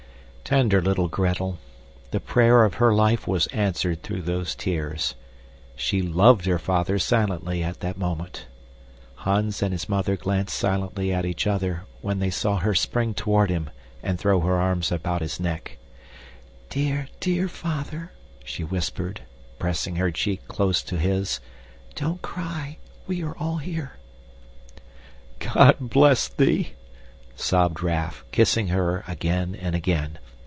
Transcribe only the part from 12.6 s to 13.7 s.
spring toward him